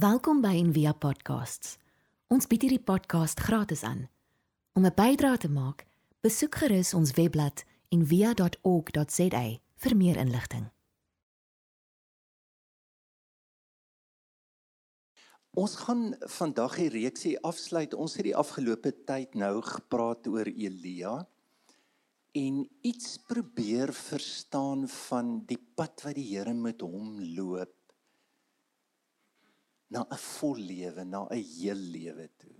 [0.00, 1.74] Welkom by Envia Podcasts.
[2.32, 4.06] Ons bied hierdie podcast gratis aan.
[4.72, 5.84] Om 'n bydrae te maak,
[6.24, 9.42] besoek gerus ons webblad en via.org.za
[9.82, 10.70] vir meer inligting.
[15.50, 17.94] Ons gaan vandag die reeksie afsluit.
[17.94, 21.28] Ons het die afgelope tyd nou gepraat oor Elia
[22.32, 27.79] en iets probeer verstaan van die pad wat die Here met hom loop
[29.90, 32.56] na 'n vol lewe, na 'n heel lewe toe.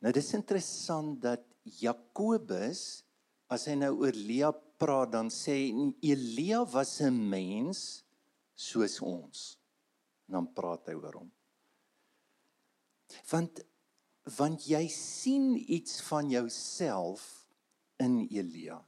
[0.00, 3.04] Nou dis interessant dat Jakobus
[3.50, 5.56] as hy nou oor Elia praat, dan sê
[6.02, 8.04] Elia was 'n mens
[8.54, 9.58] soos ons.
[10.28, 11.32] En dan praat hy oor hom.
[13.30, 13.60] Want
[14.36, 17.46] want jy sien iets van jouself
[17.98, 18.78] in Elia.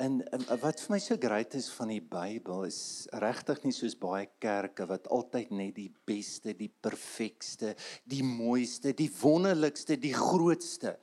[0.00, 0.22] En,
[0.62, 2.80] wat vir my so great is van die Bybel is
[3.20, 7.74] regtig nie soos baie kerke wat altyd net die beste, die perfekste,
[8.08, 10.94] die mooiste, die wonderlikste, die grootste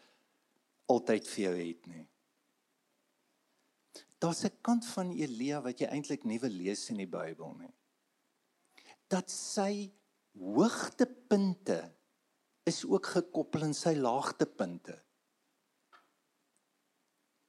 [0.89, 2.05] altyd vir jou het nie.
[4.17, 7.73] Daar's 'n kant van Elia wat jy eintlik nie wil lees in die Bybel nie.
[9.09, 9.91] Dat sy
[10.33, 11.93] hoogtepunte
[12.65, 15.03] is ook gekoppel aan sy laagtepunte.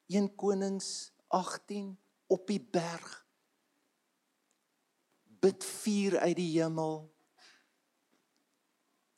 [0.08, 3.26] 1 Konings 18 op die berg.
[5.40, 7.00] Bid vuur uit die hemel.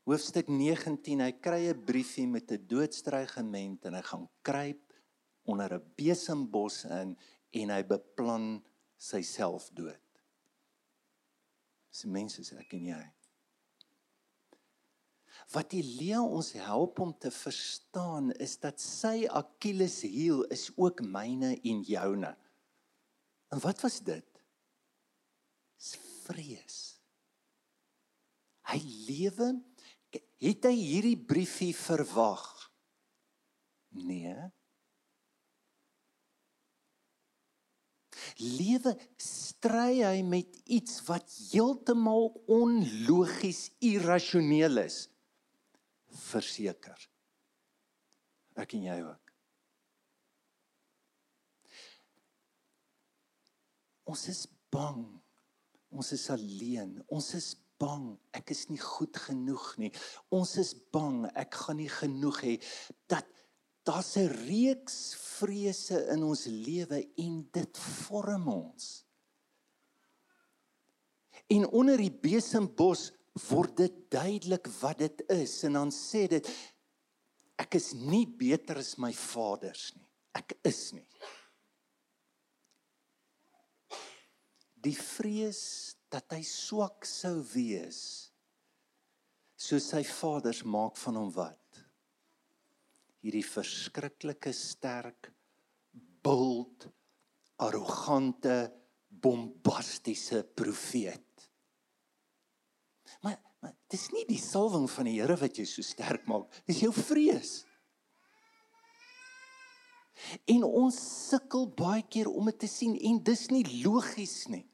[0.08, 4.92] Hoofstuk 19 hy kry 'n briefie met 'n doodstreigement en hy gaan kruip
[5.44, 7.16] onder 'n besembos in
[7.50, 8.64] en hy beplan
[8.96, 10.22] sy selfdood.
[11.90, 13.19] Dis mense sê ek en jy
[15.50, 21.56] wat Elia ons help om te verstaan is dat sy Achilles heel is ook myne
[21.56, 22.30] en joune.
[23.50, 24.42] En wat was dit?
[25.80, 26.78] Dis vrees.
[28.70, 28.78] Hy
[29.08, 29.52] lewe
[30.40, 32.46] het hy hierdie briefie verwag?
[33.98, 34.36] Nee.
[38.38, 45.08] Lewe stry hy met iets wat heeltemal onlogies, irrasioneel is
[46.10, 47.08] verseker.
[48.60, 49.34] Ek en jy ook.
[54.10, 54.44] Ons is
[54.74, 55.04] bang.
[55.90, 56.96] Ons is alleen.
[57.08, 58.12] Ons is bang.
[58.36, 59.92] Ek is nie goed genoeg nie.
[60.34, 62.56] Ons is bang ek gaan nie genoeg hê
[63.10, 63.28] dat
[63.86, 69.04] daar's 'n reeks vrese in ons lewe en dit vorm ons.
[71.48, 76.46] En onder die besembos word dit duidelik wat dit is en dan sê dit
[77.60, 80.06] ek is nie beter as my vaders nie.
[80.34, 81.06] Ek is nie.
[84.80, 85.62] Die vrees
[86.10, 88.00] dat hy swak sou wees
[89.60, 91.82] soos sy vaders maak van hom wat?
[93.20, 95.28] Hierdie verskriklike sterk,
[96.24, 96.88] bult,
[97.60, 98.70] arrogante,
[99.10, 101.29] bombastiese profeet.
[103.24, 106.48] Maar maar dis nie die salwing van die Here wat jou so sterk maak.
[106.68, 107.60] Dis jou vrees.
[110.48, 110.96] En ons
[111.28, 114.66] sukkel baie keer om dit te sien en dis nie logies nie.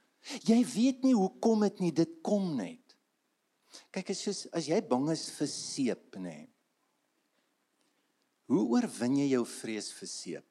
[0.47, 2.97] Jy weet nie hoekom dit nie dit kom net.
[3.95, 6.39] Kyk as soos as jy bang is vir seep nê.
[8.51, 10.47] Hoe oorwin jy jou vrees vir seep?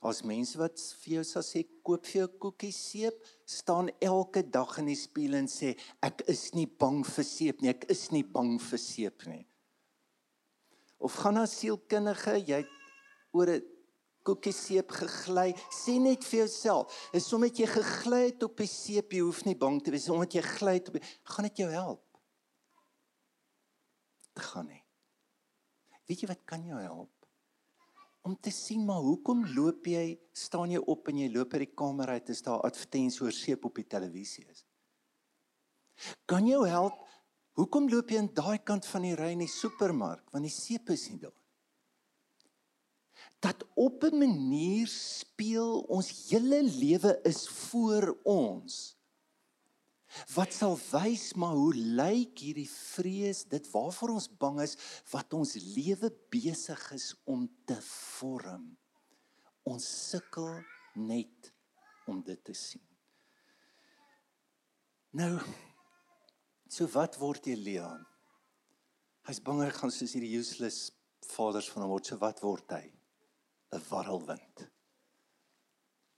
[0.00, 4.78] As mense wat vir jou sal sê koop vir jou koekie seep, staan elke dag
[4.80, 5.74] in die spieël en sê
[6.06, 9.44] ek is nie bang vir seep nie, ek is nie bang vir seep nie.
[11.00, 12.62] Of gaan na sielkundige, jy
[13.36, 13.62] oor 'n
[14.24, 19.12] koekie seep gegly, sê net vir jouself, is omdat jy gegly het op die seep,
[19.12, 21.70] jy hoef nie bang te wees omdat jy gly het op die, gaan dit jou
[21.70, 22.04] help.
[24.34, 24.84] Dit gaan nie.
[26.08, 27.19] Weet jy wat kan jou help?
[28.26, 31.74] Om te sien maar hoekom loop jy staan jy op en jy loop uit die
[31.82, 34.64] kamer uit as daar advertensie oor seep op die televisie is.
[36.28, 37.00] Kan jou help
[37.58, 40.92] hoekom loop jy aan daai kant van die ry in die supermark want die seep
[40.92, 41.36] is nie daar.
[43.40, 48.99] Dat op 'n manier speel ons hele lewe is voor ons
[50.34, 54.76] wat sal wys maar hoe lyk hierdie vrees dit waarvoor ons bang is
[55.12, 58.68] wat ons lewe besig is om te vorm?
[59.70, 60.50] Ons sukkel
[60.98, 61.52] net
[62.10, 62.86] om dit te sien.
[65.14, 65.36] Nou
[66.70, 67.88] so wat word Elia
[69.26, 70.88] hy's bang hy gaan soos hierdie useless
[71.34, 72.08] vaders van hom word.
[72.08, 72.86] So wat word hy?
[73.70, 74.66] 'n warrelwind.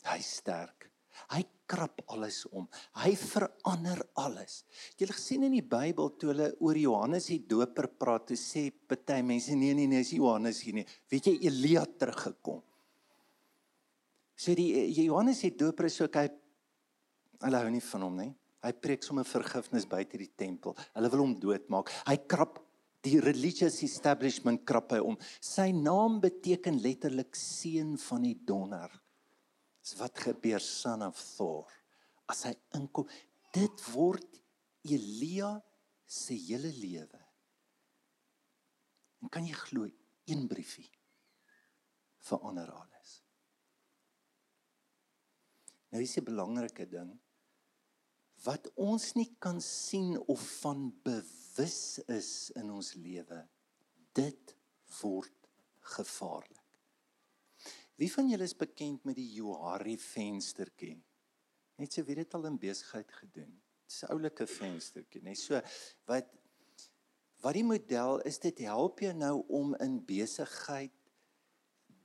[0.08, 0.88] Hy sterk.
[1.30, 1.42] Hy
[1.72, 2.66] krap alles om.
[3.00, 4.62] Hy verander alles.
[4.98, 8.66] Jy het gesien in die Bybel toe hulle oor Johannes die Doper praat, toe sê
[8.70, 10.86] party mense nee nee nee, is Johannes hier nie.
[11.12, 12.60] Weet jy Elia teruggekom.
[14.36, 16.28] So die Johannes die Doper is ook hy
[17.42, 18.32] hulle hou nie van hom nie.
[18.62, 20.76] Hy preek sommer vergifnis buite die tempel.
[20.94, 21.90] Hulle wil hom doodmaak.
[22.06, 22.60] Hy krap
[23.02, 25.16] die religious establishment krap hy om.
[25.42, 28.92] Sy naam beteken letterlik seun van die donder.
[29.82, 31.70] Dis wat gebeur son of Thor.
[32.30, 33.08] As hy inkom,
[33.54, 34.38] dit word
[34.86, 35.56] Elia
[36.06, 37.20] se hele lewe.
[39.22, 39.88] En kan jy glo
[40.30, 40.88] een briefie
[42.22, 43.18] verander alles.
[45.90, 47.12] Nou is 'n belangrike ding
[48.44, 53.48] wat ons nie kan sien of van bewus is in ons lewe
[54.12, 54.56] dit
[55.00, 55.48] word
[55.94, 56.61] gevaarlik.
[58.02, 60.96] Wie van julle is bekend met die Johari venstertjie?
[61.78, 63.52] Net so wie dit al in besigheid gedoen.
[63.86, 65.60] Dit is 'n oulike venstertjie, net so
[66.10, 66.26] wat
[67.42, 70.92] wat die model is dit help jou nou om in besigheid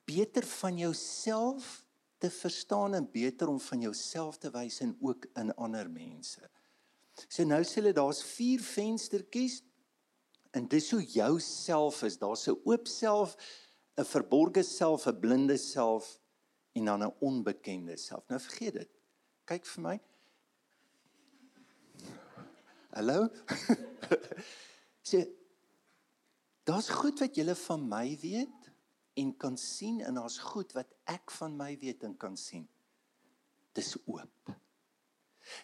[0.06, 1.86] beter van jouself
[2.18, 6.50] te verstaan en beter om van jouself te wys en ook in ander mense.
[7.28, 9.62] So nou sê hulle daar's vier venstertjies
[10.52, 12.18] en dis hoe jou self is.
[12.18, 13.38] Daar's 'n oop self,
[13.98, 16.20] 'n verborgde self, 'n blinde self
[16.74, 18.28] en dan 'n onbekende self.
[18.28, 18.90] Nou vergeet dit.
[19.46, 20.00] Kyk vir my.
[22.94, 23.28] Hallo?
[25.10, 25.28] sê
[26.68, 28.72] Daar's goed wat julle van my weet
[29.14, 32.66] en kan sien en daar's goed wat ek van my weet en kan sien.
[33.72, 34.52] Dis oop.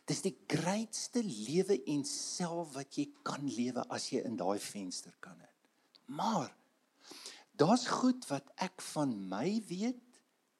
[0.07, 5.11] Dis die grootste lewe en self wat jy kan lewe as jy in daai venster
[5.19, 5.67] kan het.
[6.05, 6.53] Maar
[7.59, 10.01] daar's goed wat ek van my weet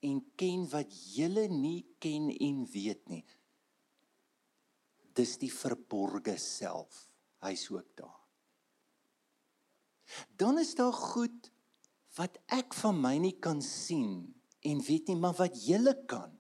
[0.04, 3.24] en ken wat julle nie ken en weet nie.
[5.16, 7.08] Dis die verborgde self.
[7.44, 8.20] Hy's ook daar.
[10.38, 11.52] Dan is daar goed
[12.18, 16.36] wat ek van my nie kan sien en weet nie maar wat julle kan.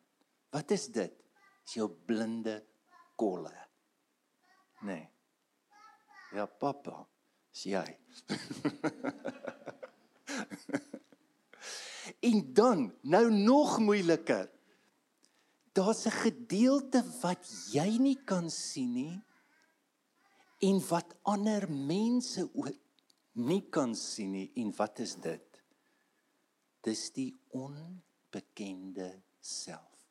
[0.53, 1.15] Wat is dit?
[1.65, 2.59] Is jou blinde
[3.17, 3.53] kolle.
[4.83, 5.07] Nee.
[6.33, 7.05] Ja pappa,
[7.53, 7.89] sien jy.
[12.29, 14.49] en dan nou nog moeiliker.
[15.73, 19.21] Daar's 'n gedeelte wat jy nie kan sien nie
[20.59, 22.77] en wat ander mense ook
[23.33, 25.53] nie kan sien nie en wat is dit?
[26.83, 29.09] dis die onbekende
[29.39, 30.09] self.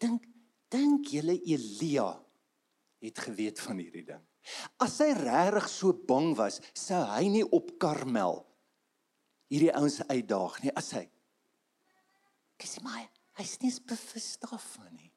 [0.00, 0.26] Dink
[0.70, 2.12] dink julle Elia
[3.02, 4.20] het geweet van hierdie ding.
[4.78, 8.38] As hy regtig so bang was, sou hy nie op Karmel
[9.50, 10.74] hierdie ouens uitdaag nie.
[10.78, 11.08] As hy
[12.60, 13.06] Dis maar
[13.40, 15.08] hy's nie bewus daarvan nie.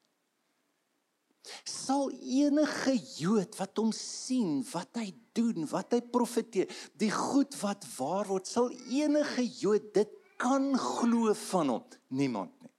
[1.68, 7.84] Sal enige Jood wat hom sien, wat hy doen, wat hy profeteer, die goed wat
[7.98, 11.98] waar word, sal enige Jood dit kan glo van hom?
[12.16, 12.72] Niemand nie.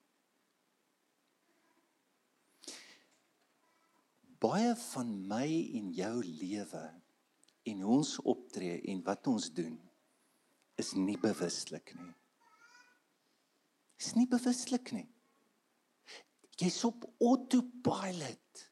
[4.41, 5.47] Baie van my
[5.77, 6.85] en jou lewe
[7.69, 9.77] en ons optree en wat ons doen
[10.75, 12.13] is nie bewuslik nie.
[13.99, 15.07] Is nie bewuslik nie.
[16.59, 18.63] Jy's op autopilot.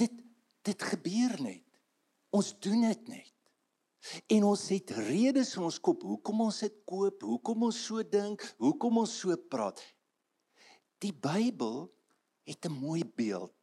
[0.00, 0.20] Dit
[0.62, 1.80] dit gebeur net.
[2.30, 3.32] Ons doen dit net.
[4.30, 8.42] En ons het redes in ons kop hoekom ons dit koop, hoekom ons so dink,
[8.62, 9.82] hoekom ons so praat.
[11.02, 11.86] Die Bybel
[12.46, 13.54] het 'n mooi beeld.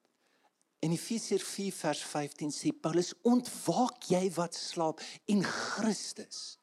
[0.80, 6.58] In Efesiërs 4 vers 15 sê Paulus: "Ontwaak jy wat slaap en Christus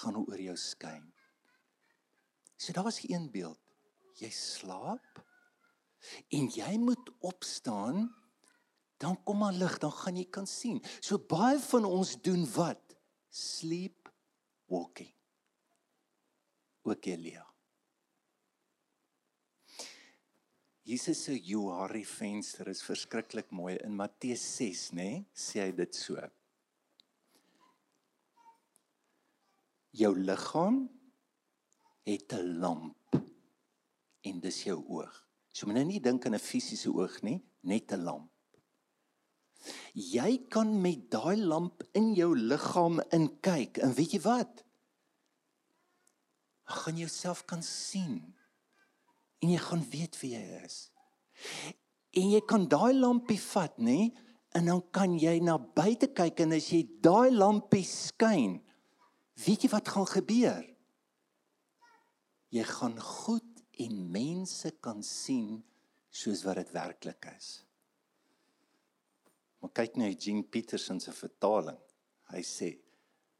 [0.00, 1.12] gaan oor jou skyn."
[2.56, 3.60] So daar was een beeld.
[4.16, 5.24] Jy slaap
[6.28, 8.14] en jy moet opstaan
[8.96, 10.80] dan kom maar lig, dan gaan jy kan sien.
[11.00, 12.96] So baie van ons doen wat?
[13.28, 14.08] Sleep
[14.70, 15.12] walking.
[16.82, 17.44] Ook Elia.
[20.84, 25.04] Jesus se Johari venster is verskriklik mooi in Matteus 6, nê?
[25.04, 26.20] Nee, sê hy dit so.
[29.96, 30.82] Jou liggaam
[32.04, 33.16] het 'n lamp
[34.28, 35.14] en dis jou oog.
[35.54, 38.30] So moenie nou dink aan 'n fisiese oog nie, net 'n lamp.
[39.94, 44.64] Jy kan met daai lamp in jou liggaam inkyk en weet jy wat?
[46.68, 48.34] Jy gaan jouself kan sien
[49.44, 50.78] en jy gaan weet wie jy is.
[52.16, 54.08] En jy kan daai lampie vat, nê?
[54.54, 58.60] En dan kan jy na buite kyk en as jy daai lampie skyn,
[59.44, 60.62] weet jy wat gaan gebeur?
[62.54, 65.58] Jy gaan goed en mense kan sien
[66.14, 67.48] soos wat dit werklik is.
[69.60, 71.80] Maar kyk nou Jean Peterson se vertaling.
[72.30, 72.78] Hy sê,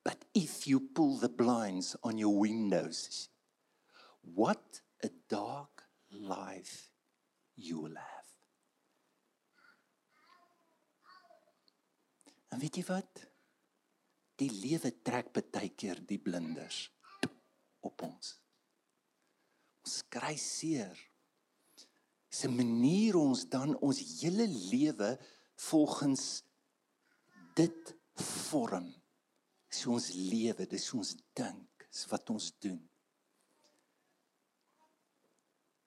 [0.02, 3.28] "But if you pull the blinds on your windows,
[4.22, 5.73] what a dark
[6.14, 6.90] life
[7.54, 8.24] you will have."
[12.54, 13.24] En weet jy wat?
[14.38, 16.86] Die lewe trek baie keer die blinders
[17.82, 18.36] op ons.
[19.84, 20.94] Ons kry seer.
[22.30, 25.18] Dis 'n manier ons dan ons hele lewe
[25.54, 26.42] volgens
[27.54, 28.88] dit vorm.
[29.68, 32.80] So ons lewe, dis ons dink, dis wat ons doen.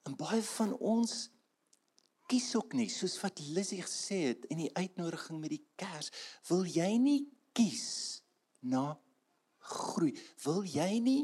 [0.08, 1.14] En baie van ons
[2.32, 6.12] kies ook nie soos wat Lizzie gesê het in die uitnodiging met die kers,
[6.48, 7.20] wil jy nie
[7.56, 8.22] kies
[8.64, 8.94] na
[9.68, 10.14] groei?
[10.46, 11.24] Wil jy nie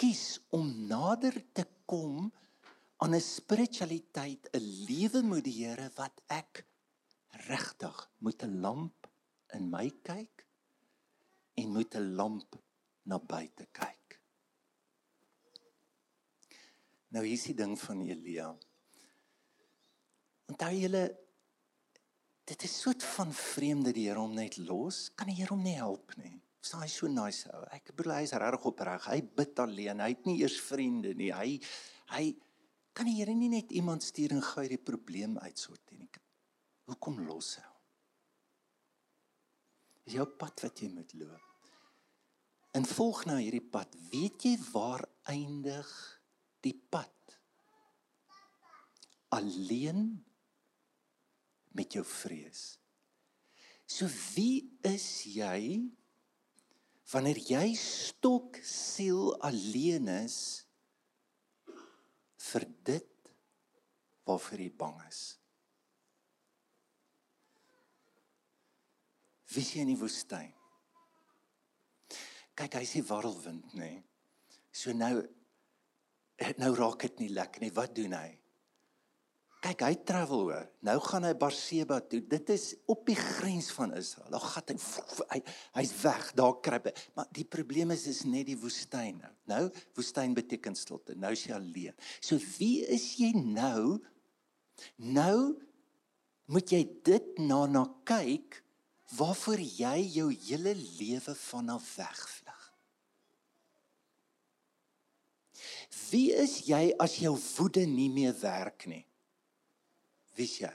[0.00, 2.30] kies om nader te kom
[3.04, 6.64] aan 'n spiritualiteit, 'n lewe met die Here wat ek
[7.48, 9.08] regtig moet 'n lamp
[9.54, 10.46] in my kyk
[11.54, 12.56] en moet 'n lamp
[13.04, 14.01] na buite kyk.
[17.12, 18.48] Nou hier is die ding van Elia.
[20.48, 21.02] Onthou julle
[22.48, 25.76] dit is soet van vreemde die Here hom net los, kan die Here hom nie
[25.76, 26.34] help nie.
[26.62, 27.62] Sy is so nice ou.
[27.74, 29.06] Ek bedoel hy is regtig opreg.
[29.10, 30.00] Hy bid alleen.
[30.02, 31.32] Hy het nie eers vriende nie.
[31.34, 31.58] Hy
[32.14, 32.24] hy
[32.96, 36.10] kan die Here nie net iemand stuur en gou die probleem uitsorteer nie.
[36.90, 37.68] Hoekom los hy?
[40.02, 41.68] Dis jou pad wat jy moet loop.
[42.72, 43.92] En volg nou hierdie pad.
[44.10, 45.88] Weet jy waar eindig
[46.62, 47.10] die pad?
[49.32, 50.04] Alleen
[51.76, 52.76] met jou vrees.
[53.88, 55.82] So wie is jy
[57.12, 60.38] wanneer jy stok siel alleen is
[62.52, 63.32] vir dit
[64.28, 65.20] waarvoor jy bang is.
[69.52, 70.52] Wie sien in die woestyn?
[72.56, 73.90] Kyk, hy sê warrelwind, nê.
[73.90, 74.00] Nee.
[74.72, 75.18] So nou
[76.62, 77.72] nou raak dit nie lekker nie.
[77.74, 78.30] Wat doen hy?
[79.62, 80.64] Kyk, hy travel hoor.
[80.82, 82.18] Nou gaan hy Barseba toe.
[82.26, 84.32] Dit is op die grens van Israel.
[84.34, 84.78] Daar gaan hy
[85.36, 85.38] hy
[85.76, 86.32] hy's weg.
[86.38, 86.94] Daar kruip hy.
[87.14, 89.20] Maar die probleem is is net die woestyn
[89.50, 89.68] nou.
[89.94, 91.14] Woestyn beteken stilte.
[91.14, 91.94] Nou is jy alleen.
[92.18, 94.00] So wie is jy nou?
[94.98, 95.54] Nou
[96.50, 98.58] moet jy dit na na kyk
[99.14, 102.41] waarvoor jy jou hele lewe vanaf wegvlug.
[106.10, 109.04] Wie is jy as jou woede nie meer werk nie?
[110.36, 110.72] Wie jy?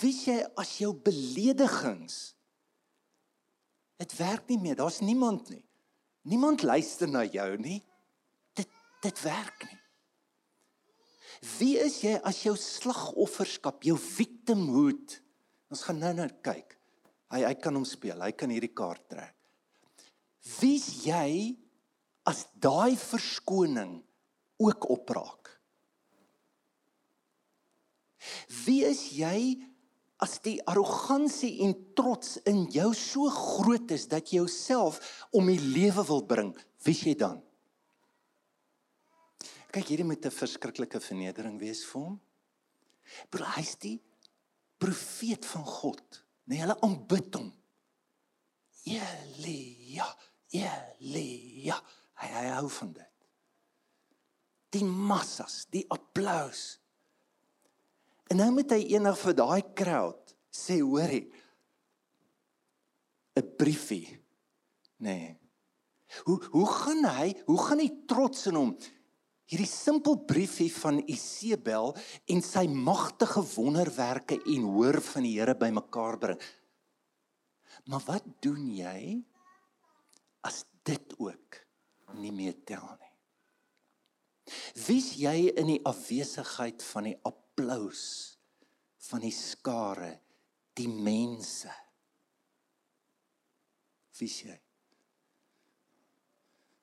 [0.00, 2.36] Wie jy as jou beledigings
[3.96, 4.76] Dit werk nie meer.
[4.76, 5.64] Daar's niemand nie.
[6.28, 7.80] Niemand luister na jou nie.
[8.56, 8.68] Dit
[9.04, 9.80] dit werk nie.
[11.58, 15.18] Wie is jy as jou slagofferskap, jou victimhood?
[15.72, 16.76] Ons gaan nou nou kyk.
[17.32, 18.20] Hy hy kan hom speel.
[18.24, 19.34] Hy kan hierdie kaart trek.
[20.60, 21.56] Wie's jy
[22.26, 24.00] as daai verskoning
[24.62, 25.52] ook opraak?
[28.66, 29.56] Wie is jy
[30.22, 35.00] as die arrogansie en trots in jou so groot is dat jy jouself
[35.36, 36.54] om die lewe wil bring?
[36.82, 37.42] Wie is jy dan?
[39.70, 42.20] Kyk, hierdie moet 'n verskriklike vernedering wees vir hom.
[43.30, 44.00] Bro, hy's die
[44.78, 46.24] profeet van God.
[46.48, 47.52] Nee, hulle aanbid hom.
[48.86, 50.06] Elia,
[50.50, 51.76] Elia.
[52.22, 53.12] Hy hy hou van dit.
[54.76, 56.78] Die massas, die applous.
[58.30, 61.26] En nou moet hy eendag vir daai crowd sê, hoorie,
[63.36, 64.18] 'n briefie.
[64.96, 65.36] Nee.
[66.24, 67.34] Hoe hoe gaan hy?
[67.46, 68.72] Hoe gaan hy trots in hom?
[69.46, 71.92] Hierdie simpel briefie van Isebel
[72.32, 76.40] en sy magtige wonderwerke en hoor van die Here bymekaar bring.
[77.86, 79.22] Maar wat doen jy
[80.46, 81.65] as dit ook
[82.14, 83.12] nie meer tel nie?
[84.86, 88.36] Wie's jy in die afwesigheid van die applous
[89.08, 90.10] van die skare,
[90.76, 91.72] die mense.
[94.16, 94.56] Wie sê?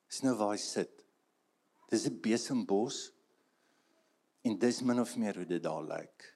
[0.07, 1.01] Dis nou waar hy sit.
[1.89, 3.11] Dis 'n besembos
[4.43, 6.32] en dis min of meer hoe dit daar lyk.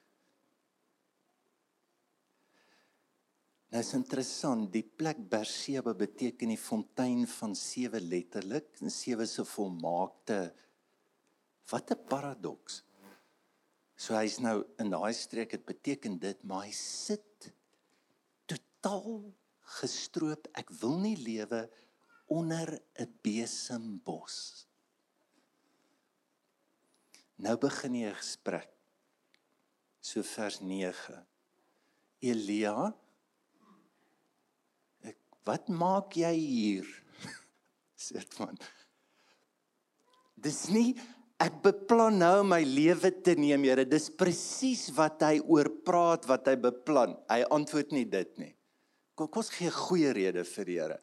[3.68, 9.44] Nou is interessant, die plek Berseba beteken die fontein van sewe letterlik, en sewe se
[9.44, 10.54] volmaakte
[11.68, 12.82] Wat 'n paradoks.
[13.96, 17.52] So hy's nou in daai streek, dit beteken dit, maar hy sit
[18.46, 19.34] totaal
[19.80, 20.48] gestroop.
[20.54, 21.68] Ek wil nie lewe
[22.26, 24.66] onder 'n besembos.
[27.36, 28.70] Nou begin jy 'n gesprek.
[30.00, 31.26] So vers 9.
[32.20, 32.94] Elia,
[35.48, 36.88] wat maak jy hier?
[37.98, 38.58] sê dit van.
[40.38, 40.92] Dis nie
[41.42, 43.86] ek beplan nou my lewe te neem, Here.
[43.86, 47.14] Dis presies wat hy oor praat wat hy beplan.
[47.30, 48.54] Hy antwoord nie dit nie.
[49.18, 50.98] Kom ons gee 'n goeie rede vir die Here.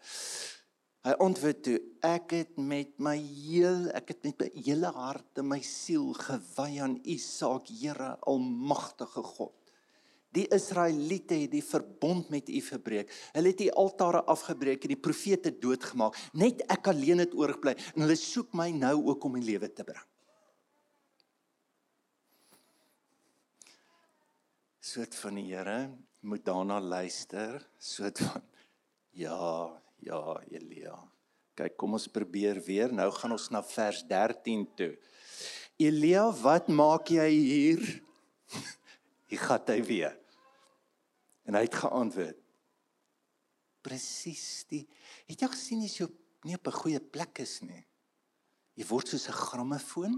[1.05, 5.47] Hy antwoord toe: Ek het met my heel, ek het met my hele hart en
[5.47, 9.64] my siel gewy aan U saak, Here, almagtige God.
[10.35, 13.11] Die Israeliete het die verbond met U verbreek.
[13.35, 16.17] Hulle het die altare afgebreek en die profete doodgemaak.
[16.35, 19.87] Net ek alleen het oorgebly en hulle soek my nou ook om my lewe te
[19.87, 20.03] bring.
[24.85, 25.79] Soort van die Here
[26.25, 28.43] moet daarna luister, soort van
[29.15, 29.71] ja,
[30.03, 30.97] ja, Elia.
[31.55, 32.91] Kyk, kom ons probeer weer.
[32.93, 34.91] Nou gaan ons na vers 13 toe.
[35.79, 37.85] Elia, wat maak jy hier?
[39.31, 40.13] Hier gaan hy weer.
[41.45, 42.41] En hy het geantwoord.
[43.85, 44.83] Presies die
[45.29, 46.07] het jy gesien as jy
[46.45, 47.85] nie op 'n goeie plek is nie.
[48.75, 50.15] Jy word soos 'n grammofoon.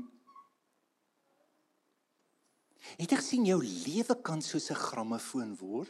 [2.97, 5.89] Het jy gesien jou lewe kan soos 'n grammofoon word?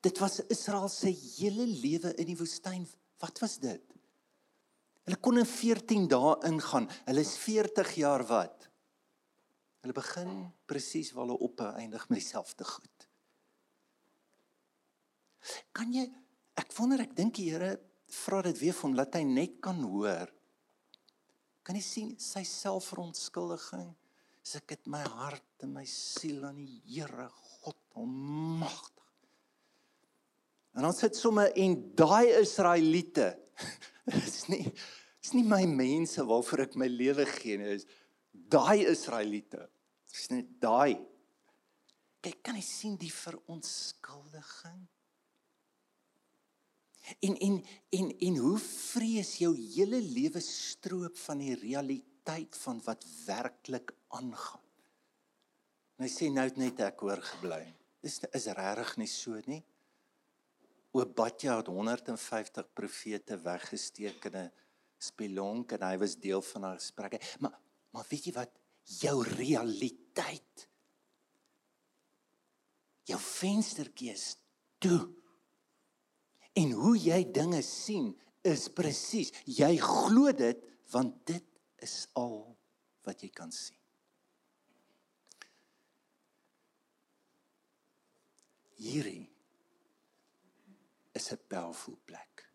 [0.00, 2.86] Dit was Israel se hele lewe in die woestyn.
[3.18, 3.82] Wat was dit?
[5.04, 6.88] Hulle kon in 14 dae ingaan.
[7.04, 8.68] Hulle is 40 jaar wat?
[9.80, 13.07] Hulle begin presies waar hulle op eindig met dieselfde goed.
[15.76, 16.06] Kan jy
[16.58, 17.76] ek wonder ek dink die Here
[18.24, 20.30] vra dit weer hom dat hy net kan hoor.
[21.66, 23.90] Kan jy sien sy selfverontskuldiging?
[24.40, 27.28] As ek het my hart en my siel aan die Here
[27.60, 28.94] God almagtig.
[30.78, 33.32] En ons sit sommer en daai Israeliete
[34.14, 34.64] is nie
[35.18, 37.88] is nie my mense waarvoor ek my lewe gee nie is
[38.32, 39.66] daai Israeliete.
[40.08, 40.96] Dis net daai.
[42.24, 44.86] Kyk, kan jy sien die verontskuldiging?
[47.20, 47.58] En en
[47.90, 54.64] en en hoe vrees jou hele lewe stroop van die realiteit van wat werklik aangaan.
[55.98, 57.64] En hy sê nou net ek hoor gebly.
[58.04, 59.62] Dis is regtig nie so nie.
[60.94, 64.52] Obadja het 150 profete weggesteek in 'n
[64.98, 67.20] spelonk en hy was deel van haar gesprekke.
[67.40, 67.58] Maar
[67.90, 68.52] maar weet jy wat
[69.00, 70.68] jou realiteit
[73.08, 74.36] jou venstertjie is
[74.78, 75.08] toe.
[76.52, 78.12] En hoe jy dinge sien
[78.46, 79.32] is presies.
[79.44, 81.44] Jy glo dit want dit
[81.84, 82.56] is al
[83.06, 83.76] wat jy kan sien.
[88.78, 89.26] Hierdie
[91.12, 92.46] is 'n powerful plek.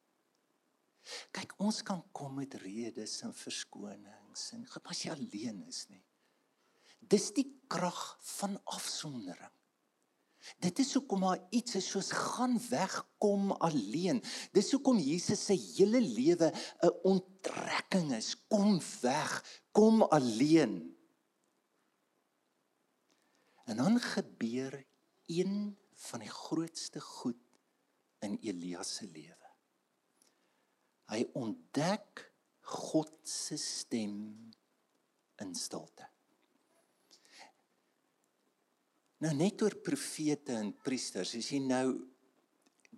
[1.31, 6.03] Kyk, ons kan kom met redes en verskonings en as jy alleen is nie.
[6.99, 9.51] Dis die krag van afsondering.
[10.59, 14.23] Dit is hoekom maar iets is soos gaan wegkom alleen.
[14.51, 18.35] Dis hoekom Jesus se hele lewe 'n onttrekking is.
[18.47, 20.97] Kom weg, kom alleen.
[23.65, 24.85] En dan gebeur
[25.25, 27.39] een van die grootste goed
[28.19, 29.49] in Elia se lewe.
[31.11, 34.15] Hy ontdek God se stem
[35.35, 36.12] in stilte.
[39.23, 41.85] Nou net oor profete en priesters, as jy nou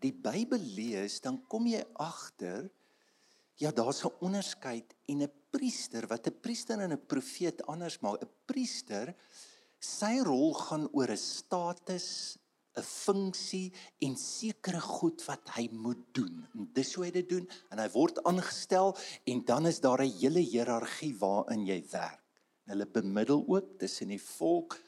[0.01, 2.65] die Bybel lees, dan kom jy agter
[3.61, 8.23] ja, daar's 'n onderskeid en 'n priester wat 'n priester en 'n profeet anders maak.
[8.23, 9.13] 'n Priester
[9.79, 12.37] sy rol gaan oor 'n status,
[12.75, 16.47] 'n funksie en sekere goed wat hy moet doen.
[16.55, 20.17] En dis hoe hy dit doen en hy word aangestel en dan is daar 'n
[20.19, 22.21] hele hiërargie waarin jy werk.
[22.65, 24.81] Hulle bemiddel ook tussen die volk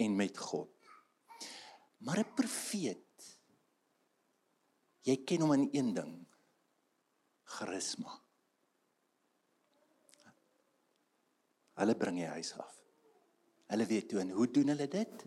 [0.00, 0.70] en met God.
[2.04, 3.06] Maar 'n profeet
[5.08, 6.14] jy ken hom in een ding.
[7.42, 8.20] Charisma.
[11.80, 12.74] Hulle bring hy huis af.
[13.72, 15.24] Hulle weet toe en hoe doen hulle dit?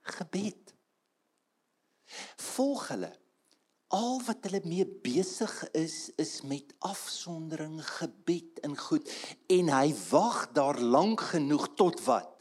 [0.00, 0.74] Gebed
[2.36, 3.12] volg hulle.
[3.92, 9.08] Al wat hulle mee besig is is met afsondering, gebed en goed
[9.52, 12.31] en hy wag daar lank genoeg tot wat?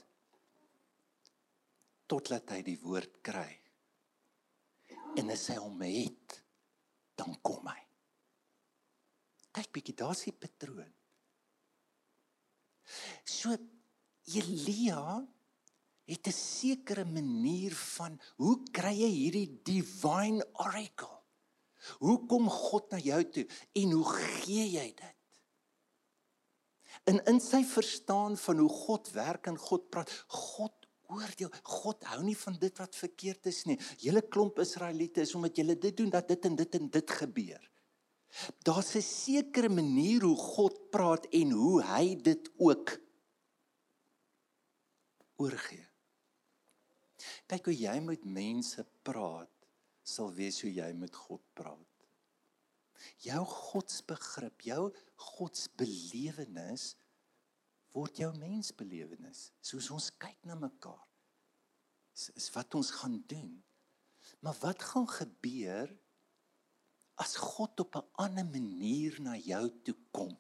[2.12, 3.50] Totdat hy die woord kry.
[5.20, 6.42] En as hy hom het,
[7.20, 7.80] dan kom hy.
[9.52, 10.92] Kyk bietjie, daar's die patroon.
[13.28, 13.56] So
[14.32, 15.22] Elia
[16.12, 21.22] het 'n sekere manier van hoe kry jy hierdie divine oracle?
[22.00, 25.18] Hoe kom God na jou toe en hoe gee jy dit?
[27.10, 30.81] In in sy verstaan van hoe God werk en God praat, God
[31.12, 31.52] oordeel.
[31.64, 33.78] God hou nie van dit wat verkeerd is nie.
[34.02, 37.70] Julle klomp Israeliete is omdat julle dit doen dat dit en dit en dit gebeur.
[38.64, 43.00] Daar's 'n sekere manier hoe God praat en hoe hy dit ook
[45.36, 45.88] oorgee.
[47.48, 49.68] Kyk hoe jy met mense praat,
[50.04, 51.88] sal wees hoe jy met God praat.
[53.18, 56.96] Jou godsbegrip, jou godsbelewenis
[57.96, 59.50] word jou mensbelewenis.
[59.62, 61.02] Soos ons kyk na mekaar.
[62.16, 63.52] Is, is wat ons gaan doen.
[64.40, 65.92] Maar wat gaan gebeur
[67.22, 70.38] as God op 'n ander manier na jou toe kom?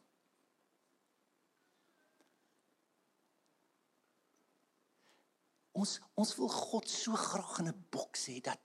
[5.72, 8.60] Ons ons wil God so graag in 'n boks hê dat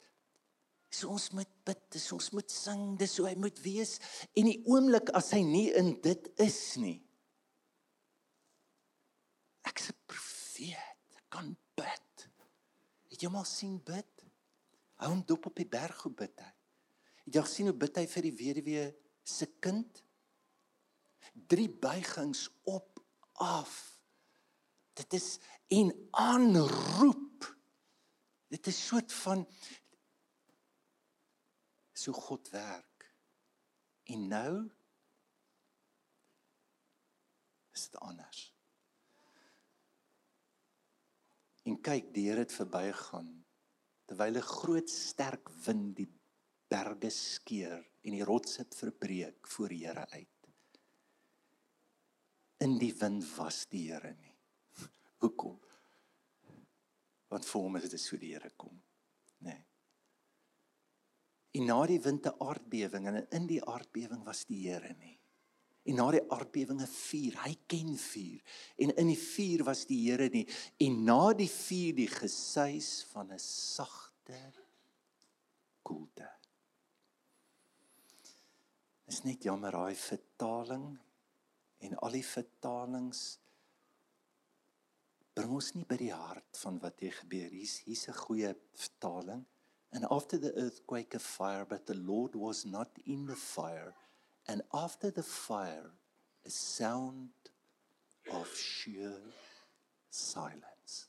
[0.91, 3.99] so ons moet bid, dis ons moet sing, dis hoe hy moet wees
[4.35, 7.06] en die oomblik as hy nie in dit is nie.
[9.67, 12.29] Ek's 'n profeet, ek kan bid.
[13.11, 14.25] Het jy maar sien bid?
[15.01, 16.53] Hou hom dop op die berg hoe bid hy.
[17.27, 18.87] Het jy gesien hoe bid hy vir die weduwee
[19.25, 20.03] se kind?
[21.51, 23.03] Drie buigings op
[23.33, 24.01] af.
[24.97, 27.57] Dit is en aanroep.
[28.49, 29.45] Dit is soort van
[31.93, 33.15] so God werk.
[34.05, 34.71] En nou
[37.73, 38.56] is dit anders.
[41.67, 43.33] En kyk, die Here het verbygaan
[44.07, 46.07] terwyl 'n groot sterk wind die
[46.71, 50.51] berge skeur en die rotse verbreek voor die Here uit.
[52.63, 54.37] In die wind was die Here nie.
[55.23, 55.59] Hoekom?
[57.29, 58.83] Want vir hom is dit so die Here kom,
[59.39, 59.51] nê.
[59.51, 59.65] Nee.
[61.57, 65.19] En na die wind 'n aardbewing en in die aardbewing was die Here nie.
[65.87, 68.41] En na die aardbewinge vuur, hy ken vuur.
[68.83, 70.47] En in die vuur was die Here nie.
[70.83, 74.41] En na die vuur die gesuis van 'n sagte
[75.87, 76.29] koelte.
[79.07, 80.99] Is net jammer daai vertaling
[81.79, 83.39] en al die vertalings
[85.37, 87.51] bring ons nie by die hart van wat hier gebeur.
[87.53, 89.45] Hier's hier's 'n goeie vertaling.
[89.93, 93.95] And after the earthquake a fire but the Lord was not in the fire
[94.49, 95.91] and after the fire
[96.45, 97.31] a sound
[98.33, 99.21] of sheer
[100.11, 101.07] silence.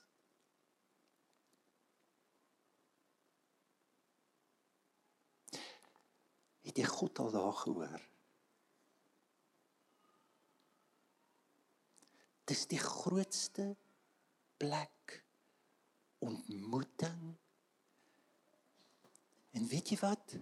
[6.67, 8.01] Het jy God al daar gehoor?
[12.47, 13.75] Dis die grootste
[14.57, 15.23] plek
[16.19, 17.37] ontmoeting.
[19.51, 20.35] En weet jy wat?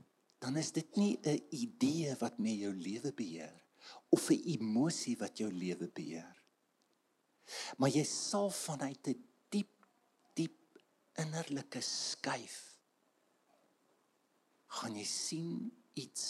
[0.45, 3.63] Dan is dit nie 'n idee wat met jou lewe beheer
[4.09, 6.43] of 'n emosie wat jou lewe beheer.
[7.77, 9.87] Maar jy sal vanuit 'n diep
[10.33, 10.77] diep
[11.13, 12.77] innerlike skuif
[14.67, 16.25] gaan jy sien iets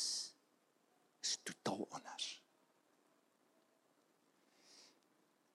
[1.22, 2.44] is totaal anders.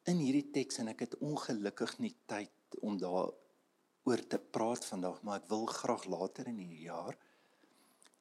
[0.02, 3.32] In hierdie teks en ek het ongelukkig nie tyd om daar
[4.02, 7.16] oor te praat vandag, maar ek wil graag later in die jaar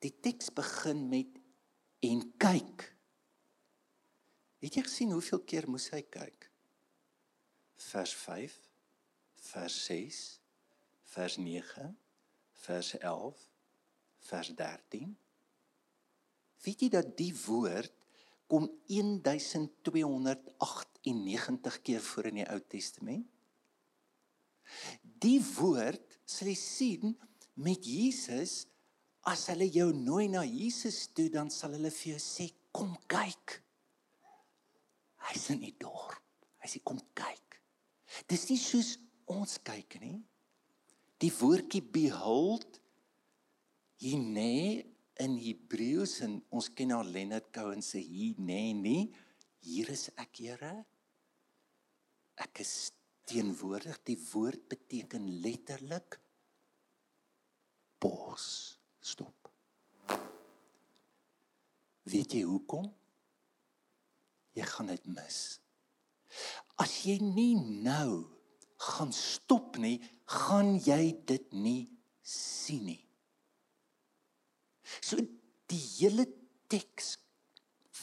[0.03, 1.39] die teks begin met
[2.05, 2.85] en kyk.
[4.63, 6.47] Het jy gesien hoeveel keer moes hy kyk?
[7.79, 8.55] Vers 5,
[9.49, 10.19] vers 6,
[11.13, 11.97] vers 9,
[12.65, 13.45] vers 11,
[14.29, 15.17] vers 13.
[16.65, 17.93] Weet jy dat die woord
[18.51, 23.27] kom 1298 keer voor in die Ou Testament?
[25.23, 27.15] Die woord sal jy sien
[27.59, 28.53] met Jesus
[29.27, 33.59] as hulle jou nooi na Jesus toe dan sal hulle vir jou sê kom kyk.
[35.29, 36.21] Hy's in die dorp.
[36.63, 37.59] Hy sê kom kyk.
[38.29, 38.95] Dis nie soos
[39.29, 40.19] ons kyk nie.
[41.19, 42.79] Die woordjie behold
[43.99, 44.85] hier nê
[45.19, 49.09] in Hebreëus en ons ken al Leonard Cohen se hier nê nie.
[49.67, 50.71] Hier is ek, Here.
[52.39, 52.93] Ek is
[53.27, 53.99] teenwoordig.
[54.07, 56.15] Die woord beteken letterlik
[57.99, 59.51] bos stop.
[62.09, 62.87] Weet jy hoekom?
[64.57, 65.39] Jy gaan dit mis.
[66.81, 68.25] As jy nie nou
[68.79, 69.97] gaan stop nie,
[70.29, 71.89] gaan jy dit nie
[72.23, 73.01] sien nie.
[75.01, 75.19] So
[75.69, 76.25] die hele
[76.71, 77.17] teks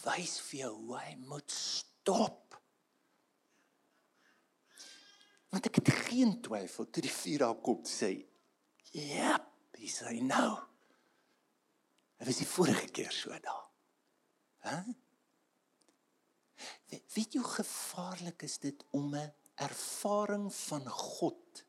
[0.04, 2.58] wys vir jou hoe hy moet stop.
[5.50, 8.12] Want ek het geen twyfel toe die vuur daar kom sê,
[8.92, 10.75] "Jep, dis hy nou."
[12.16, 13.64] Hy was die vorige keer so daar.
[14.66, 14.78] Hæ?
[16.90, 21.64] weet, weet jy hoe gevaarlik is dit om 'n ervaring van God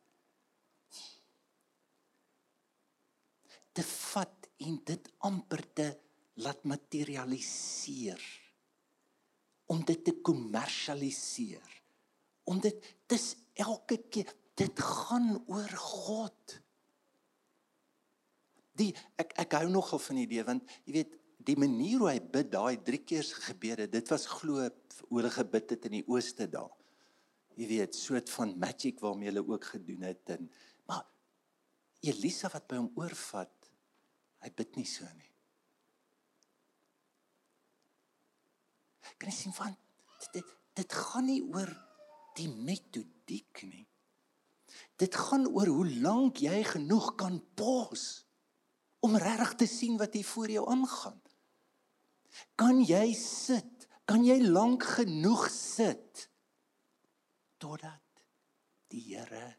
[3.72, 5.88] te vat en dit amper te
[6.34, 8.24] laat materialiseer
[9.66, 11.82] om dit te kommersialiseer
[12.44, 16.60] om dit dis elke keer dit gaan oor God
[18.78, 21.16] die ek ek hou nogal van die idee want jy weet
[21.48, 24.66] die manier hoe hy bid daai drie keer se gebede dit was glo
[25.08, 26.74] hoe hulle gebid het in die ooste daar.
[27.58, 30.50] Jy weet soort van magic waarmee hulle ook gedoen het en
[30.90, 31.06] maar
[32.06, 33.72] Elisa wat by hom oorvat
[34.46, 35.34] hy bid nie so nie.
[39.18, 39.76] Kan jy sien van
[40.34, 41.72] dit dit gaan nie oor
[42.38, 43.88] die metodiek nie.
[45.02, 48.27] Dit gaan oor hoe lank jy genoeg kan pos
[49.06, 51.22] om regtig te sien wat hier voor jou aangaan
[52.56, 56.28] kan jy sit kan jy lank genoeg sit
[57.60, 58.04] totdat
[58.88, 59.58] die Here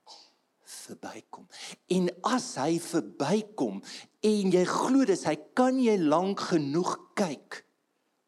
[0.68, 1.46] verbykom.
[1.92, 3.80] En as hy verbykom
[4.24, 7.62] en jy glo dis hy kan jy lank genoeg kyk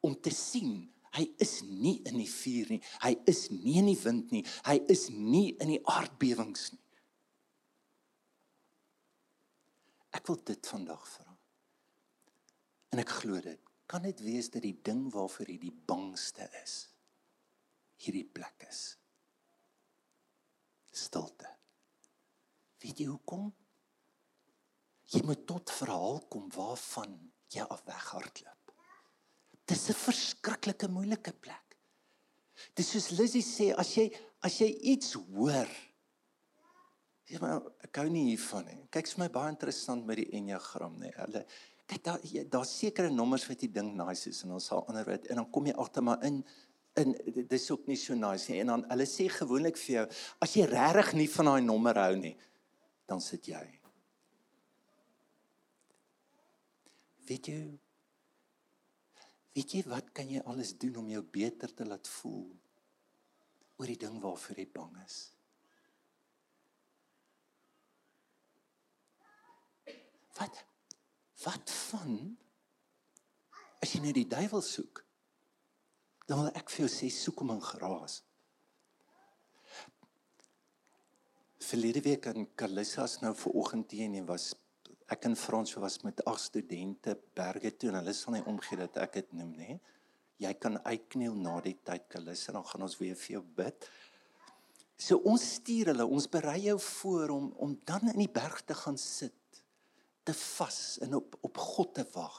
[0.04, 2.82] om te sien hy is nie in die vuur nie.
[3.02, 4.44] Hy is nie in die wind nie.
[4.68, 6.84] Hy is nie in die aardbewings nie.
[10.10, 11.36] Ek wil dit vandag vra.
[12.90, 13.60] En ek glo dit.
[13.90, 16.86] Kan dit wees dat die ding waarvoor jy die bangste is
[18.00, 19.00] hierdie plek is?
[20.90, 21.48] stilte.
[22.80, 23.50] Weet jy hoekom?
[25.10, 27.16] Jy moet tot verhaal kom waarvan
[27.50, 28.74] jy af weghardloop.
[29.66, 31.76] Dis 'n verskriklike moeilike plek.
[32.74, 34.10] Dis soos Lizzie sê as jy
[34.42, 35.68] as jy iets hoor
[37.30, 38.80] Sê maar ek hou nie hiervan nie.
[38.90, 41.12] Kyk vir my baie interessant met die enneagram nê.
[41.14, 41.44] Hulle
[41.90, 45.28] kyk daar daar's sekere nommers wat jy dink nice is en ons sal ander wat
[45.30, 46.40] en dan kom jy agter maar in
[46.98, 47.14] en
[47.46, 48.64] dis ook nie so nice nie.
[48.64, 50.06] En dan hulle sê gewoonlik vir jou,
[50.42, 52.34] as jy regtig nie van daai nommer hou nie,
[53.06, 53.62] dan sit jy.
[57.30, 57.60] Weet jy
[59.54, 62.44] Weet jy wat kan jy alles doen om jou beter te laat voel
[63.80, 65.16] oor die ding waarvoor jy bang is?
[70.40, 70.64] Wat
[71.44, 72.16] wat van
[73.80, 75.04] as jy net die duiwel soek?
[76.30, 78.20] dan wil ek vir jou sê soek hom in geraas.
[81.70, 84.52] Verlede week in Kalissas nou ver oggend teen en was
[85.10, 89.00] ek en Frans was met ag studente berge toe en hulle sal nie omgee dat
[89.02, 89.80] ek dit noem nê.
[90.40, 93.90] Jy kan uitkniel na die tyd Kalissa dan gaan ons weer vir jou bid.
[95.00, 98.78] So ons stuur hulle, ons berei jou voor om om dan in die berg te
[98.78, 99.34] gaan sit,
[100.22, 102.38] te vas en op op God te wag.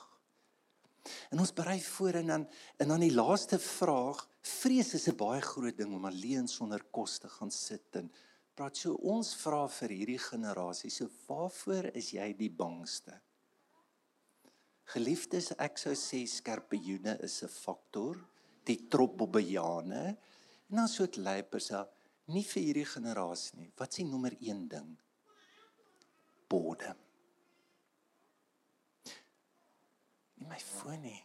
[1.30, 5.42] En ons berei voor en dan en dan die laaste vraag, vrees is 'n baie
[5.42, 8.12] groot ding om alleen sonder kos te gaan sit en
[8.54, 13.22] praat so ons vra vir hierdie generasie, so waarvoor is jy die bangste?
[14.92, 18.18] Geliefdes, ek sou sê skerpioene is 'n faktor,
[18.66, 20.18] die tropbobbejane.
[20.70, 21.88] En dan so 'n leipersa,
[22.28, 23.72] nie vir hierdie generasie nie.
[23.78, 24.98] Wat die nommer 1 ding?
[26.48, 27.11] Bodem.
[30.42, 31.22] Nie my foon nie.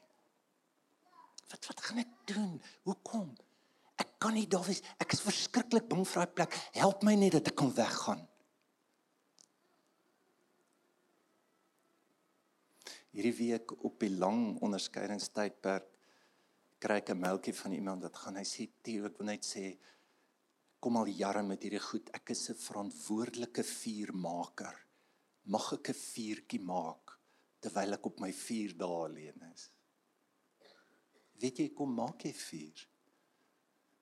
[1.51, 2.55] Wat wat gaan ek doen?
[2.87, 3.33] Hoekom?
[3.97, 4.83] Ek kan nie daar wees.
[5.01, 6.57] Ek is verskriklik bang vir daai plek.
[6.77, 8.25] Help my net dat ek kan weggaan.
[13.17, 15.93] Hierdie week op die lang onderskeidingstydperk
[16.83, 19.79] kry ek 'n mailtjie van iemand wat gaan hy sê Tio ek wil net sê
[20.79, 24.77] kom al jare met hierdie goed ek is 'n verantwoordelike vuurmaker
[25.45, 27.06] mag ek 'n vuurtjie maak
[27.67, 29.71] terwyl ek op my 4 dae alleen is.
[31.43, 32.85] Weet jy kom maak jy 4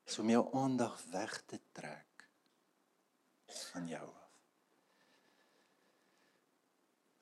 [0.04, 2.26] so om jou aandag weg te trek
[3.70, 4.20] van jou af.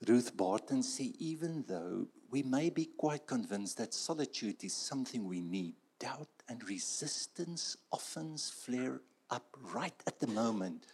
[0.08, 5.40] Ruth Barton sê even though we may be quite convinced that solitude is something we
[5.40, 8.98] need, doubt and resistance often flare
[9.30, 10.86] up right at the moment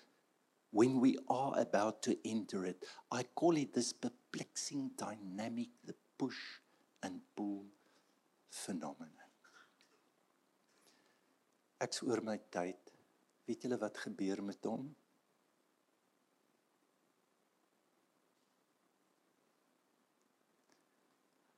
[0.70, 2.84] when we are about to enter it.
[3.10, 6.60] I call it this perplexing dynamic, the push
[7.02, 7.64] and pull
[8.50, 9.14] phenomenon.
[11.78, 12.90] Ek's oor my tyd.
[13.46, 14.88] Weet julle wat gebeur met hom?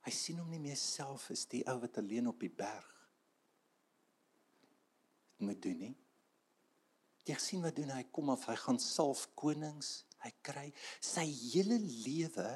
[0.05, 2.87] Hy sien hom nie meer self as die ou wat alleen op die berg
[5.41, 5.95] moet doen nie.
[7.29, 10.67] Jy sien wat doen hy kom af, hy gaan salf konings, hy kry
[11.01, 12.49] sy hele lewe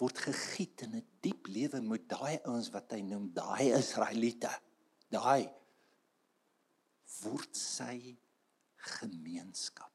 [0.00, 4.50] word gegiet in 'n diep lewe met daai ouens wat hy noem daai Israeliete.
[5.12, 5.50] Daai
[7.22, 8.16] word sy
[8.98, 9.92] gemeenskap.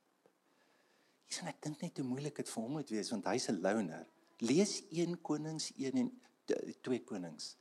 [1.25, 3.61] Hier sien ek dink net hoe moeilik dit vir hom moet wees want hy's 'n
[3.61, 4.05] loner.
[4.39, 6.11] Lees 1 Konings 1 en
[6.45, 7.57] 2 Konings.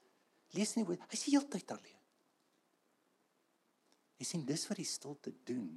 [0.52, 1.95] Lees nie hy's die hele tyd alleen.
[4.16, 5.68] Jy sien dis wat die stilte doen.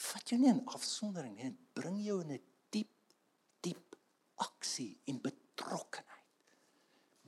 [0.00, 3.14] Vat jou nie in afsondering nie, dit bring jou in 'n diep
[3.60, 3.96] diep
[4.36, 6.20] aksie en betrokkenheid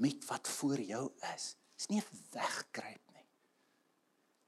[0.00, 1.56] met wat voor jou is.
[1.76, 3.26] Dis nie 'n wegkruip nie.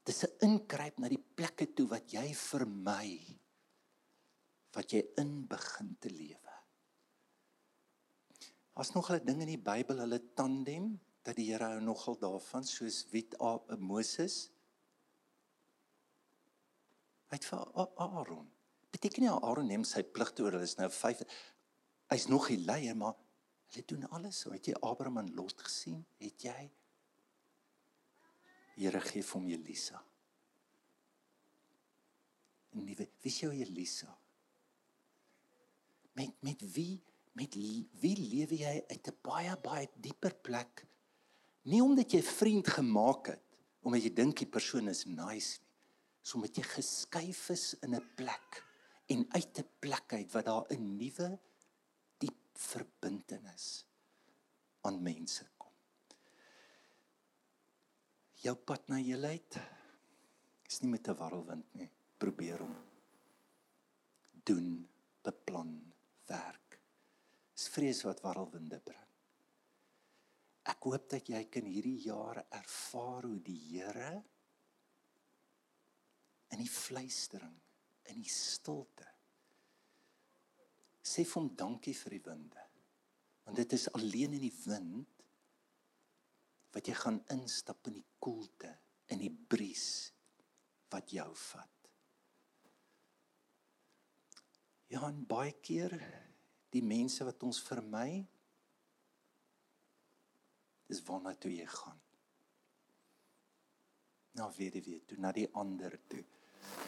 [0.03, 3.39] Dis 'n inkruip na die plekke toe wat jy vermy
[4.75, 6.53] wat jy in begin te lewe.
[8.75, 12.65] As nog hulle ding in die Bybel, hulle tandem dat die Here hou nogal daarvan
[12.67, 13.37] soos Wit
[13.79, 14.49] Moses.
[17.31, 17.61] Hy het vir
[17.97, 18.47] Aaron.
[18.93, 21.23] Beteken nie Aaron neem sy pligte oor hulle is nou 5.
[22.13, 23.15] Hy's nog die leier, maar
[23.73, 24.43] hulle doen alles.
[24.43, 26.03] So het jy Abraham en Lot gesien?
[26.21, 26.59] Het jy
[28.75, 30.01] Here gee vir hom Elisa.
[32.75, 34.09] Wie is jou Elisa?
[36.19, 36.99] Met met wie
[37.39, 40.85] met wie lewe jy uit 'n baie baie dieper plek?
[41.71, 43.43] Nie omdat jy 'n vriend gemaak het,
[43.81, 45.64] omdat jy dink die persoon is nice
[46.25, 46.31] nie.
[46.31, 48.63] So omdat jy geskuif is in 'n plek
[49.07, 51.39] en uit 'n plek uit wat daar 'n nuwe
[52.17, 53.85] diep verbintenis
[54.81, 55.45] aan mense
[58.45, 59.57] jou pad na heelheid
[60.69, 61.89] is nie met 'n warrelwind nie.
[62.17, 62.75] Probeer hom.
[64.45, 64.87] Doen,
[65.23, 65.71] beplan,
[66.27, 66.79] werk.
[67.53, 69.09] Dis vrees wat warrelwinde bring.
[70.65, 74.23] Ek hoop dat jy kan hierdie jaar ervaar hoe die Here
[76.53, 77.55] in die fluistering,
[78.11, 79.15] in die stilte
[81.05, 82.63] sê vir hom dankie vir die winde.
[83.45, 85.11] Want dit is alleen in die wind
[86.75, 88.71] wat jy gaan instap in die koelte
[89.13, 89.87] in die bries
[90.89, 91.89] wat jou vat.
[94.89, 95.93] Ja, en baie keer
[96.73, 98.25] die mense wat ons vermy
[100.89, 102.01] dis waarna toe jy gaan.
[104.35, 106.23] Jy weet, toe na die ander toe.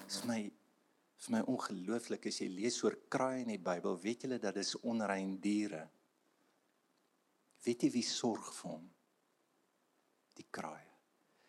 [0.06, 0.42] Dis my
[1.18, 4.60] vir my ongelooflik as jy lees oor kraaie in die Bybel, weet jy dat dit
[4.62, 5.88] is onrein diere.
[7.66, 8.86] Weet jy wie sorg vir hom?
[10.38, 10.94] die kraaie.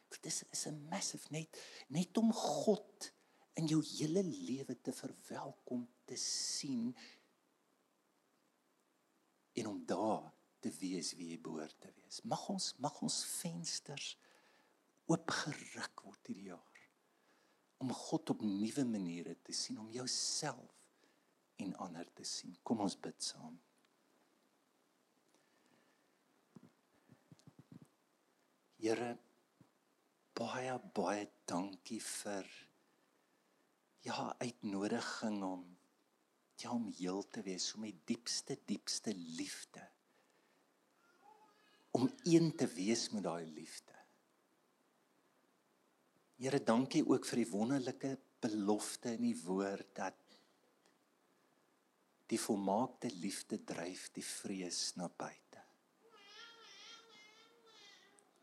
[0.09, 1.59] Dit is is 'n massive net
[1.89, 3.13] net om God
[3.61, 6.97] in jou hele lewe te verwelkom te sien
[9.53, 12.23] en om daar te wees wie jy behoort te wees.
[12.23, 14.17] Mag ons mag ons vensters
[15.09, 16.83] oopgeruk word hierdie jaar
[17.79, 20.75] om God op nuwe maniere te sien, om jouself
[21.63, 22.57] en ander te sien.
[22.67, 23.55] Kom ons bid saam.
[28.79, 29.13] Here
[30.39, 32.47] baie baie dankie vir
[34.07, 35.65] ja uitnodiging om
[36.63, 39.83] ja om heel te wees om die diepste diepste liefde
[41.99, 43.98] om een te wees met daai liefde.
[46.39, 50.19] Here dankie ook vir die wonderlike belofte in die woord dat
[52.31, 55.65] die volmaakte liefde dryf die vrees na buite.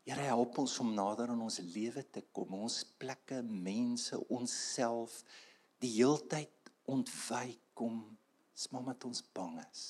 [0.05, 5.21] Here help ons om nader aan ons lewe te kom, ons plekke, mense, onsself
[5.81, 8.03] die heeltyd ontwyk kom,
[8.53, 9.85] smaak met ons bang is.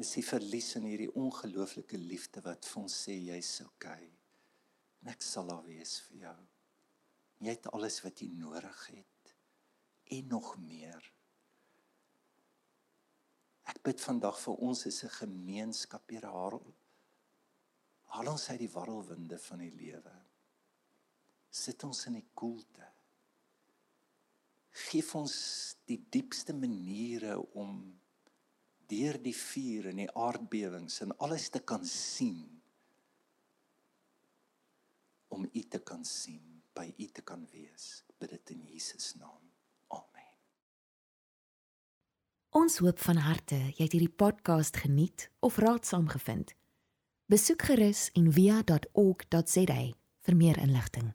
[0.00, 4.08] Ons sien verlies in hierdie ongelooflike liefde wat vir ons sê jy's okay.
[5.02, 6.36] En ek sal daar wees vir jou.
[7.42, 9.34] Jy het alles wat jy nodig het
[10.12, 11.02] en nog meer.
[13.72, 16.82] Ek bid vandag vir ons as 'n gemeenskap, Here Harold
[18.12, 20.12] Haal ons uit die warrelwinde van die lewe.
[21.48, 22.84] Sit ons in die koelte.
[24.88, 25.36] Geef ons
[25.88, 27.78] die diepste maniere om
[28.92, 32.61] deur die vuur en die aardbewings en alles te kan sien
[35.32, 38.04] om U te kan sien, by U te kan wees.
[38.20, 39.40] Bid dit in Jesus naam.
[39.88, 40.28] Amen.
[42.50, 46.52] Ons hoop van harte jy het hierdie podcast geniet of raadsaam gevind.
[47.32, 49.80] Besoek gerus en via.ok.za
[50.22, 51.12] vir meer inligting.